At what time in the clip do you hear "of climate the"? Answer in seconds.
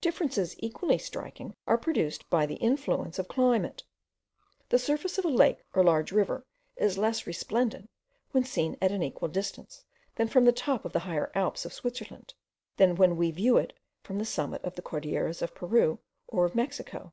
3.18-4.78